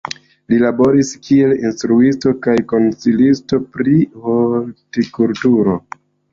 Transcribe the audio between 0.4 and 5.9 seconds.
Li laboras kiel instruisto kaj konsilisto pri hortikulturo.